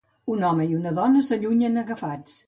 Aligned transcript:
Un 0.35 0.45
home 0.47 0.63
i 0.69 0.71
una 0.77 0.93
dona 0.99 1.21
s'allunyen 1.27 1.77
agafats. 1.83 2.35